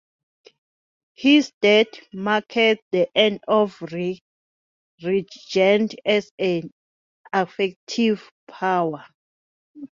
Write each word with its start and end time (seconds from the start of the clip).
His 1.13 1.51
death 1.61 1.85
marked 2.11 2.55
the 2.55 3.07
end 3.13 3.41
of 3.47 3.77
Rheged 3.83 4.25
as 6.03 6.31
an 6.39 6.71
effective 7.31 8.27
power. 8.47 9.05